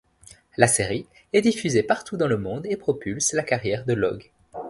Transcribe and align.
La 0.57 0.65
série 0.65 1.05
est 1.31 1.43
diffusée 1.43 1.83
partout 1.83 2.17
dans 2.17 2.27
le 2.27 2.37
monde 2.39 2.65
et 2.65 2.75
propulse 2.75 3.33
la 3.33 3.43
carrière 3.43 3.85
de 3.85 3.93
Logue. 3.93 4.31